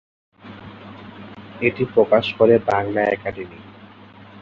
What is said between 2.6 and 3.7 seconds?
Bangla academy.